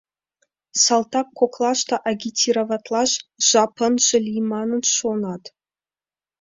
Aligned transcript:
Салтак 0.83 1.27
коклаште 1.39 1.95
агитироватлаш 2.11 3.11
жап 3.49 3.75
ынже 3.87 4.17
лий 4.25 4.43
манын 4.51 4.81
шонат. 4.95 5.43